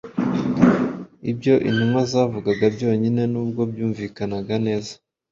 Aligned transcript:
Ibyo 1.31 1.53
intumwa 1.69 2.01
zavugaga 2.11 2.65
byonyine 2.75 3.21
n’ubwo 3.31 3.61
byumvikanaga 3.71 4.55
neza 4.65 4.93